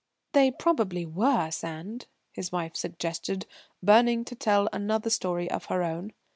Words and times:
"They 0.31 0.49
probably 0.49 1.05
were 1.05 1.51
sand," 1.51 2.07
his 2.31 2.51
wife 2.51 2.75
suggested, 2.75 3.45
burning 3.83 4.25
to 4.25 4.33
tell 4.35 4.67
another 4.73 5.11
story 5.11 5.47
of 5.51 5.65
her 5.65 5.83
own. 5.83 6.13